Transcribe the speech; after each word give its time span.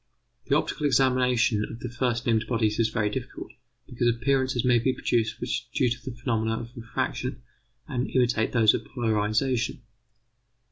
The 0.47 0.55
optical 0.57 0.87
examination 0.87 1.63
of 1.63 1.77
the 1.81 1.87
first 1.87 2.25
named 2.25 2.47
bodies 2.47 2.79
is 2.79 2.89
very 2.89 3.11
difficult, 3.11 3.51
because 3.85 4.07
appearances 4.07 4.65
may 4.65 4.79
be 4.79 4.91
produced 4.93 5.39
which 5.39 5.67
are 5.69 5.75
due 5.75 5.89
to 5.91 6.03
the 6.09 6.17
phenomena 6.17 6.59
of 6.59 6.75
refraction 6.75 7.43
and 7.87 8.09
imitate 8.09 8.51
those 8.51 8.73
of 8.73 8.83
polarization. 8.83 9.83